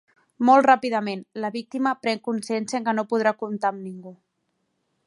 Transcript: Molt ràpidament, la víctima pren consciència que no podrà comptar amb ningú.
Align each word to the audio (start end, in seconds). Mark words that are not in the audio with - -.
Molt 0.49 0.63
ràpidament, 0.67 1.21
la 1.43 1.51
víctima 1.57 1.93
pren 2.07 2.25
consciència 2.29 2.83
que 2.89 2.97
no 2.99 3.07
podrà 3.13 3.35
comptar 3.45 3.75
amb 3.77 3.87
ningú. 3.91 4.17